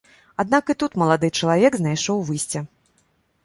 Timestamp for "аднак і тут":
0.43-0.95